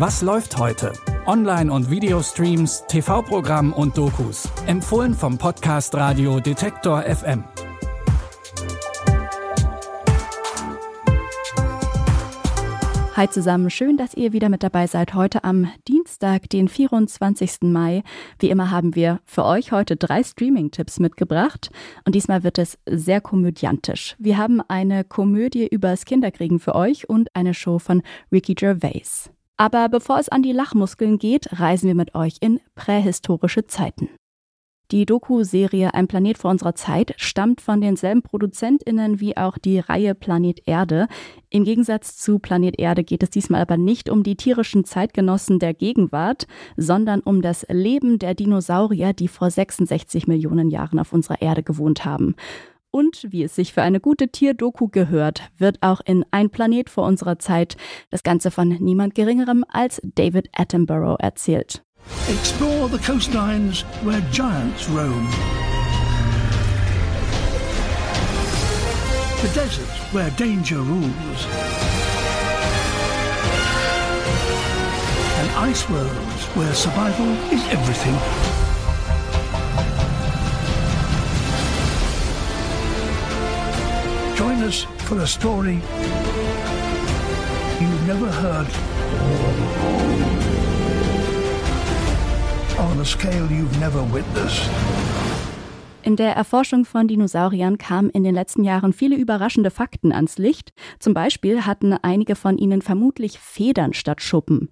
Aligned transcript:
Was 0.00 0.22
läuft 0.22 0.56
heute? 0.56 0.94
Online- 1.26 1.70
und 1.70 1.90
Videostreams, 1.90 2.84
TV-Programm 2.88 3.74
und 3.74 3.98
Dokus. 3.98 4.48
Empfohlen 4.66 5.12
vom 5.12 5.36
Podcast 5.36 5.94
Radio 5.94 6.40
Detektor 6.40 7.02
FM. 7.02 7.44
Hi 13.14 13.28
zusammen, 13.28 13.68
schön, 13.68 13.98
dass 13.98 14.14
ihr 14.14 14.32
wieder 14.32 14.48
mit 14.48 14.62
dabei 14.62 14.86
seid. 14.86 15.12
Heute 15.12 15.44
am 15.44 15.70
Dienstag, 15.86 16.48
den 16.48 16.68
24. 16.68 17.64
Mai. 17.64 18.02
Wie 18.38 18.48
immer 18.48 18.70
haben 18.70 18.94
wir 18.94 19.20
für 19.26 19.44
euch 19.44 19.70
heute 19.70 19.96
drei 19.96 20.22
Streaming-Tipps 20.22 20.98
mitgebracht. 20.98 21.70
Und 22.06 22.14
diesmal 22.14 22.42
wird 22.42 22.56
es 22.56 22.78
sehr 22.86 23.20
komödiantisch. 23.20 24.16
Wir 24.18 24.38
haben 24.38 24.62
eine 24.66 25.04
Komödie 25.04 25.66
übers 25.66 26.06
Kinderkriegen 26.06 26.58
für 26.58 26.74
euch 26.74 27.06
und 27.10 27.36
eine 27.36 27.52
Show 27.52 27.78
von 27.78 28.00
Ricky 28.32 28.54
Gervais. 28.54 29.30
Aber 29.60 29.90
bevor 29.90 30.18
es 30.18 30.30
an 30.30 30.42
die 30.42 30.52
Lachmuskeln 30.52 31.18
geht, 31.18 31.60
reisen 31.60 31.86
wir 31.86 31.94
mit 31.94 32.14
euch 32.14 32.36
in 32.40 32.60
prähistorische 32.76 33.66
Zeiten. 33.66 34.08
Die 34.90 35.04
Doku-Serie 35.04 35.92
Ein 35.92 36.08
Planet 36.08 36.38
vor 36.38 36.50
unserer 36.50 36.74
Zeit 36.74 37.12
stammt 37.18 37.60
von 37.60 37.82
denselben 37.82 38.22
ProduzentInnen 38.22 39.20
wie 39.20 39.36
auch 39.36 39.58
die 39.58 39.78
Reihe 39.78 40.14
Planet 40.14 40.62
Erde. 40.64 41.08
Im 41.50 41.64
Gegensatz 41.64 42.16
zu 42.16 42.38
Planet 42.38 42.78
Erde 42.78 43.04
geht 43.04 43.22
es 43.22 43.28
diesmal 43.28 43.60
aber 43.60 43.76
nicht 43.76 44.08
um 44.08 44.22
die 44.22 44.34
tierischen 44.34 44.86
Zeitgenossen 44.86 45.58
der 45.58 45.74
Gegenwart, 45.74 46.46
sondern 46.78 47.20
um 47.20 47.42
das 47.42 47.66
Leben 47.68 48.18
der 48.18 48.32
Dinosaurier, 48.32 49.12
die 49.12 49.28
vor 49.28 49.50
66 49.50 50.26
Millionen 50.26 50.70
Jahren 50.70 50.98
auf 50.98 51.12
unserer 51.12 51.42
Erde 51.42 51.62
gewohnt 51.62 52.06
haben. 52.06 52.34
Und 52.92 53.26
wie 53.30 53.44
es 53.44 53.54
sich 53.54 53.72
für 53.72 53.82
eine 53.82 54.00
gute 54.00 54.28
Tierdoku 54.28 54.88
gehört, 54.88 55.42
wird 55.58 55.78
auch 55.80 56.00
in 56.04 56.24
Ein 56.32 56.50
Planet 56.50 56.90
vor 56.90 57.06
unserer 57.06 57.38
Zeit 57.38 57.76
das 58.10 58.24
Ganze 58.24 58.50
von 58.50 58.68
niemand 58.68 59.14
Geringerem 59.14 59.64
als 59.68 60.00
David 60.02 60.48
Attenborough 60.52 61.20
erzählt. 61.20 61.84
Explore 62.28 62.88
the 62.88 62.98
coastlines 62.98 63.84
where 64.02 64.20
giants 64.32 64.88
roam. 64.90 65.28
The 69.42 69.48
deserts 69.54 70.12
where 70.12 70.30
danger 70.36 70.78
rules. 70.78 71.46
And 75.38 75.70
ice 75.70 75.88
worlds 75.88 76.44
where 76.56 76.74
survival 76.74 77.28
is 77.52 77.62
everything. 77.72 78.49
Join 84.40 84.62
us 84.62 84.86
for 85.04 85.18
a 85.20 85.26
story 85.26 85.78
you've 87.78 88.06
never 88.06 88.26
heard 88.26 88.66
on 92.78 93.00
a 93.00 93.04
scale 93.04 93.46
you've 93.52 93.78
never 93.78 94.02
witnessed. 94.10 94.70
In 96.02 96.16
der 96.16 96.34
Erforschung 96.34 96.86
von 96.86 97.06
Dinosauriern 97.06 97.76
kamen 97.76 98.08
in 98.08 98.24
den 98.24 98.34
letzten 98.34 98.64
Jahren 98.64 98.94
viele 98.94 99.16
überraschende 99.16 99.70
Fakten 99.70 100.10
ans 100.12 100.38
Licht. 100.38 100.72
Zum 100.98 101.12
Beispiel 101.12 101.66
hatten 101.66 101.92
einige 101.92 102.34
von 102.34 102.56
ihnen 102.56 102.80
vermutlich 102.80 103.38
Federn 103.38 103.92
statt 103.92 104.22
Schuppen. 104.22 104.70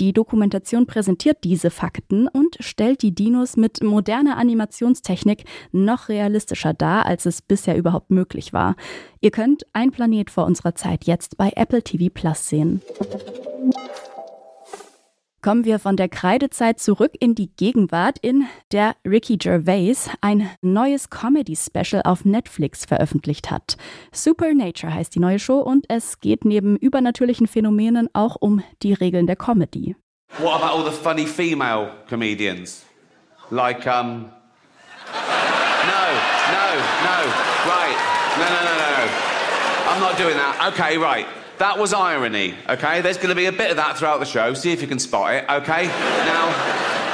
Die 0.00 0.12
Dokumentation 0.12 0.86
präsentiert 0.86 1.38
diese 1.44 1.70
Fakten 1.70 2.26
und 2.26 2.56
stellt 2.58 3.02
die 3.02 3.14
Dinos 3.14 3.56
mit 3.56 3.82
moderner 3.82 4.36
Animationstechnik 4.38 5.44
noch 5.70 6.08
realistischer 6.08 6.74
dar, 6.74 7.06
als 7.06 7.26
es 7.26 7.40
bisher 7.40 7.76
überhaupt 7.76 8.10
möglich 8.10 8.52
war. 8.52 8.74
Ihr 9.20 9.30
könnt 9.30 9.64
Ein 9.72 9.92
Planet 9.92 10.30
vor 10.30 10.46
unserer 10.46 10.74
Zeit 10.74 11.04
jetzt 11.04 11.36
bei 11.36 11.52
Apple 11.54 11.82
TV 11.82 12.10
Plus 12.12 12.48
sehen. 12.48 12.82
Kommen 15.44 15.66
wir 15.66 15.78
von 15.78 15.98
der 15.98 16.08
Kreidezeit 16.08 16.80
zurück 16.80 17.12
in 17.20 17.34
die 17.34 17.54
Gegenwart, 17.54 18.16
in 18.22 18.46
der 18.72 18.96
Ricky 19.06 19.36
Gervais 19.36 20.08
ein 20.22 20.48
neues 20.62 21.10
Comedy-Special 21.10 22.00
auf 22.02 22.24
Netflix 22.24 22.86
veröffentlicht 22.86 23.50
hat. 23.50 23.76
Supernature 24.10 24.94
heißt 24.94 25.14
die 25.14 25.18
neue 25.18 25.38
Show 25.38 25.58
und 25.58 25.84
es 25.90 26.20
geht 26.20 26.46
neben 26.46 26.78
übernatürlichen 26.78 27.46
Phänomenen 27.46 28.08
auch 28.14 28.36
um 28.40 28.62
die 28.82 28.94
Regeln 28.94 29.26
der 29.26 29.36
Comedy. 29.36 29.94
What 30.38 30.62
about 30.62 30.78
all 30.78 30.90
the 30.90 30.96
funny 30.96 31.26
female 31.26 31.90
comedians? 32.08 32.86
Like, 33.50 33.84
um. 33.84 34.30
No, 35.84 36.04
no, 36.52 36.66
no, 37.04 37.18
right. 37.68 37.96
No, 38.38 38.46
no, 38.46 38.60
no, 38.64 38.74
no. 38.80 39.92
I'm 39.92 40.00
not 40.00 40.16
doing 40.16 40.38
that. 40.38 40.72
Okay, 40.72 40.96
right. 40.96 41.26
That 41.58 41.78
was 41.78 41.94
irony, 41.94 42.56
okay? 42.68 43.00
There's 43.00 43.16
going 43.16 43.28
to 43.28 43.36
be 43.36 43.46
a 43.46 43.52
bit 43.52 43.70
of 43.70 43.76
that 43.76 43.96
throughout 43.96 44.18
the 44.18 44.26
show. 44.26 44.54
See 44.54 44.72
if 44.72 44.82
you 44.82 44.88
can 44.88 44.98
spot 44.98 45.34
it, 45.34 45.44
okay? 45.48 45.86
Now, 45.86 46.48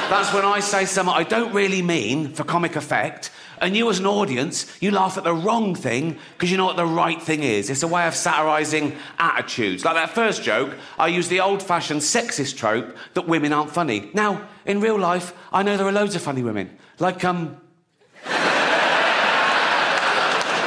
that's 0.09 0.33
when 0.33 0.45
I 0.45 0.61
say 0.61 0.85
something 0.85 1.13
I 1.13 1.21
don't 1.23 1.53
really 1.53 1.83
mean 1.83 2.33
for 2.33 2.43
comic 2.43 2.75
effect. 2.75 3.29
And 3.59 3.77
you, 3.77 3.87
as 3.91 3.99
an 3.99 4.07
audience, 4.07 4.65
you 4.81 4.89
laugh 4.89 5.19
at 5.19 5.23
the 5.23 5.35
wrong 5.35 5.75
thing 5.75 6.17
because 6.33 6.49
you 6.49 6.57
know 6.57 6.65
what 6.65 6.75
the 6.75 6.87
right 6.87 7.21
thing 7.21 7.43
is. 7.43 7.69
It's 7.69 7.83
a 7.83 7.87
way 7.87 8.07
of 8.07 8.15
satirizing 8.15 8.97
attitudes. 9.19 9.85
Like 9.85 9.93
that 9.93 10.09
first 10.09 10.41
joke, 10.41 10.75
I 10.97 11.05
used 11.07 11.29
the 11.29 11.41
old 11.41 11.61
fashioned 11.61 12.01
sexist 12.01 12.57
trope 12.57 12.97
that 13.13 13.27
women 13.27 13.53
aren't 13.53 13.69
funny. 13.69 14.09
Now, 14.15 14.47
in 14.65 14.81
real 14.81 14.97
life, 14.97 15.35
I 15.53 15.61
know 15.61 15.77
there 15.77 15.85
are 15.85 15.91
loads 15.91 16.15
of 16.15 16.23
funny 16.23 16.41
women. 16.41 16.75
Like, 16.97 17.23
um. 17.23 17.57
I 18.25 18.33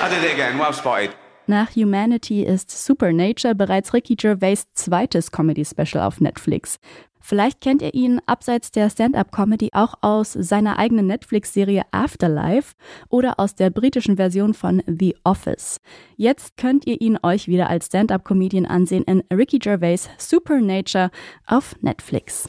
did 0.08 0.22
it 0.22 0.32
again, 0.32 0.58
well 0.58 0.72
spotted. 0.72 1.16
Nach 1.46 1.76
Humanity 1.76 2.42
ist 2.42 2.70
Supernature 2.70 3.54
bereits 3.54 3.92
Ricky 3.92 4.16
Gervais 4.16 4.64
zweites 4.72 5.30
Comedy-Special 5.30 6.02
auf 6.02 6.20
Netflix. 6.20 6.78
Vielleicht 7.20 7.60
kennt 7.60 7.80
ihr 7.80 7.94
ihn 7.94 8.20
abseits 8.26 8.70
der 8.70 8.90
Stand-up-Comedy 8.90 9.70
auch 9.72 9.94
aus 10.02 10.32
seiner 10.32 10.78
eigenen 10.78 11.06
Netflix-Serie 11.06 11.82
Afterlife 11.90 12.74
oder 13.08 13.40
aus 13.40 13.54
der 13.54 13.70
britischen 13.70 14.16
Version 14.16 14.52
von 14.52 14.82
The 14.86 15.16
Office. 15.24 15.80
Jetzt 16.16 16.56
könnt 16.56 16.86
ihr 16.86 17.00
ihn 17.00 17.18
euch 17.22 17.48
wieder 17.48 17.68
als 17.68 17.86
Stand-up-Comedian 17.86 18.66
ansehen 18.66 19.04
in 19.04 19.22
Ricky 19.32 19.58
Gervais 19.58 20.08
Supernature 20.18 21.10
auf 21.46 21.76
Netflix. 21.80 22.48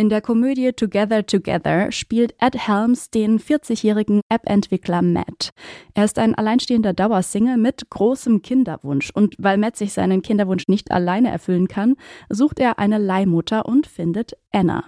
In 0.00 0.10
der 0.10 0.20
Komödie 0.20 0.72
Together 0.72 1.26
Together 1.26 1.90
spielt 1.90 2.32
Ed 2.38 2.68
Helms 2.68 3.10
den 3.10 3.40
40-jährigen 3.40 4.20
App-Entwickler 4.28 5.02
Matt. 5.02 5.50
Er 5.92 6.04
ist 6.04 6.20
ein 6.20 6.36
alleinstehender 6.36 6.92
Dauersingle 6.92 7.56
mit 7.56 7.90
großem 7.90 8.40
Kinderwunsch 8.42 9.10
und 9.10 9.34
weil 9.38 9.58
Matt 9.58 9.76
sich 9.76 9.92
seinen 9.92 10.22
Kinderwunsch 10.22 10.68
nicht 10.68 10.92
alleine 10.92 11.32
erfüllen 11.32 11.66
kann, 11.66 11.96
sucht 12.28 12.60
er 12.60 12.78
eine 12.78 12.98
Leihmutter 12.98 13.66
und 13.66 13.88
findet 13.88 14.34
Anna. 14.52 14.84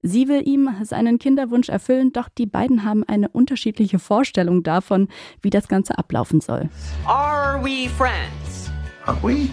Sie 0.00 0.26
will 0.26 0.48
ihm 0.48 0.70
seinen 0.84 1.18
Kinderwunsch 1.18 1.68
erfüllen, 1.68 2.10
doch 2.14 2.30
die 2.30 2.46
beiden 2.46 2.82
haben 2.82 3.04
eine 3.04 3.28
unterschiedliche 3.28 3.98
Vorstellung 3.98 4.62
davon, 4.62 5.08
wie 5.42 5.50
das 5.50 5.68
Ganze 5.68 5.98
ablaufen 5.98 6.40
soll. 6.40 6.70
Are 7.04 7.62
we 7.62 7.90
friends? 7.90 8.70
Are 9.04 9.18
we? 9.22 9.50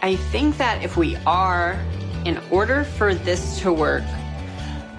I 0.00 0.16
think 0.30 0.56
that 0.58 0.84
if 0.84 0.96
we 0.96 1.16
are, 1.24 1.74
in 2.24 2.38
order 2.50 2.84
for 2.84 3.14
this 3.14 3.60
to 3.60 3.72
work, 3.72 4.04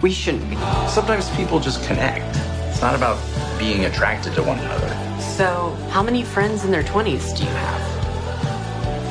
we 0.02 0.12
shouldn't 0.12 0.50
be. 0.50 0.56
Sometimes 0.88 1.30
people 1.36 1.60
just 1.60 1.84
connect. 1.86 2.36
It's 2.70 2.82
not 2.82 2.96
about 2.96 3.18
being 3.58 3.86
attracted 3.86 4.34
to 4.36 4.44
one 4.44 4.60
another. 4.60 4.90
So, 5.22 5.78
how 5.90 6.04
many 6.04 6.24
friends 6.24 6.66
in 6.66 6.72
their 6.72 6.84
20s 6.84 7.38
do 7.38 7.44
you 7.44 7.50
have? 7.50 7.82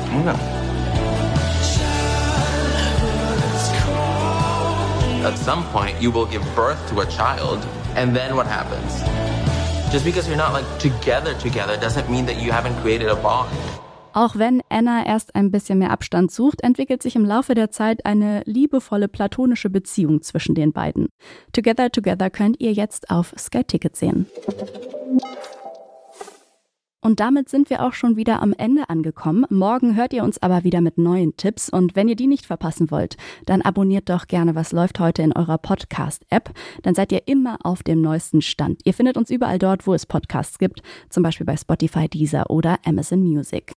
I 0.09 0.13
don't 0.13 0.25
know. 0.25 0.63
At 5.27 5.37
some 5.37 5.63
point, 5.69 6.01
you 6.01 6.11
will 6.11 6.25
give 6.25 6.43
birth 6.53 6.89
to 6.89 6.99
a 6.99 7.05
child, 7.05 7.65
and 7.95 8.15
then 8.15 8.35
what 8.35 8.45
happens? 8.45 9.01
Just 9.91 10.05
because 10.05 10.27
you're 10.27 10.37
not 10.37 10.53
like 10.53 10.79
together 10.79 11.33
together 11.35 11.77
doesn't 11.77 12.09
mean 12.09 12.25
that 12.25 12.41
you 12.41 12.51
haven't 12.51 12.75
created 12.81 13.07
a 13.07 13.15
bond. 13.15 13.57
Auch 14.13 14.35
wenn 14.35 14.61
Anna 14.69 15.05
erst 15.05 15.35
ein 15.35 15.49
bisschen 15.49 15.79
mehr 15.79 15.91
Abstand 15.91 16.31
sucht, 16.31 16.61
entwickelt 16.61 17.01
sich 17.01 17.15
im 17.15 17.25
Laufe 17.25 17.55
der 17.55 17.71
Zeit 17.71 18.05
eine 18.05 18.43
liebevolle 18.45 19.07
platonische 19.07 19.71
Beziehung 19.71 20.21
zwischen 20.21 20.53
den 20.53 20.71
beiden. 20.71 21.09
Together 21.51 21.91
Together 21.91 22.29
könnt 22.29 22.61
ihr 22.61 22.73
jetzt 22.73 23.09
auf 23.09 23.33
Sky 23.37 23.63
Ticket 23.63 23.95
sehen. 23.95 24.27
Und 27.01 27.19
damit 27.19 27.49
sind 27.49 27.69
wir 27.69 27.83
auch 27.83 27.91
schon 27.91 28.15
wieder 28.15 28.41
am 28.41 28.53
Ende 28.53 28.89
angekommen. 28.89 29.45
Morgen 29.49 29.97
hört 29.97 30.13
ihr 30.13 30.23
uns 30.23 30.41
aber 30.41 30.63
wieder 30.63 30.79
mit 30.79 30.97
neuen 30.97 31.35
Tipps 31.35 31.69
und 31.69 31.97
wenn 31.97 32.07
ihr 32.07 32.15
die 32.15 32.27
nicht 32.27 32.45
verpassen 32.45 32.91
wollt, 32.91 33.17
dann 33.45 33.61
abonniert 33.61 34.09
doch 34.09 34.27
gerne, 34.27 34.55
was 34.55 34.71
läuft 34.71 35.01
heute 35.01 35.21
in 35.21 35.33
eurer 35.33 35.57
Podcast-App. 35.57 36.51
Dann 36.83 36.95
seid 36.95 37.11
ihr 37.11 37.27
immer 37.27 37.57
auf 37.63 37.83
dem 37.83 38.01
neuesten 38.01 38.41
Stand. 38.41 38.79
Ihr 38.85 38.93
findet 38.93 39.17
uns 39.17 39.31
überall 39.31 39.59
dort, 39.59 39.85
wo 39.85 39.93
es 39.93 40.05
Podcasts 40.05 40.59
gibt, 40.59 40.81
zum 41.09 41.23
Beispiel 41.23 41.45
bei 41.45 41.57
Spotify, 41.57 42.07
Deezer 42.07 42.49
oder 42.49 42.77
Amazon 42.85 43.21
Music. 43.21 43.72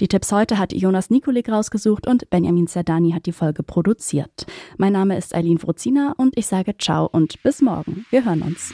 Die 0.00 0.08
Tipps 0.08 0.32
heute 0.32 0.58
hat 0.58 0.72
Jonas 0.72 1.10
Nikolik 1.10 1.50
rausgesucht 1.50 2.06
und 2.06 2.30
Benjamin 2.30 2.66
Zerdani 2.66 3.12
hat 3.12 3.26
die 3.26 3.32
Folge 3.32 3.62
produziert. 3.62 4.46
Mein 4.78 4.94
Name 4.94 5.18
ist 5.18 5.34
Eileen 5.34 5.62
Wrozina 5.62 6.14
und 6.16 6.38
ich 6.38 6.46
sage 6.46 6.74
ciao 6.78 7.06
und 7.06 7.42
bis 7.42 7.60
morgen. 7.60 8.06
Wir 8.08 8.24
hören 8.24 8.40
uns. 8.40 8.72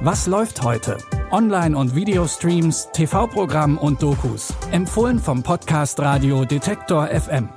Was 0.00 0.28
läuft 0.28 0.62
heute? 0.62 0.98
Online- 1.32 1.76
und 1.76 1.96
Videostreams, 1.96 2.88
TV-Programm 2.92 3.78
und 3.78 4.00
Dokus. 4.00 4.54
Empfohlen 4.70 5.18
vom 5.18 5.42
Podcast 5.42 5.98
Radio 5.98 6.44
Detektor 6.44 7.08
FM. 7.08 7.48